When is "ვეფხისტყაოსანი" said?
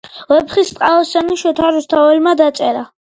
0.31-1.37